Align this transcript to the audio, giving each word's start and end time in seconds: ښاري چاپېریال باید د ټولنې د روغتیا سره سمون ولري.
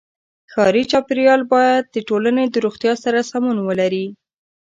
ښاري 0.51 0.83
چاپېریال 0.91 1.41
باید 1.53 1.83
د 1.87 1.97
ټولنې 2.09 2.45
د 2.49 2.55
روغتیا 2.65 2.93
سره 3.03 3.19
سمون 3.31 3.57
ولري. 3.67 4.05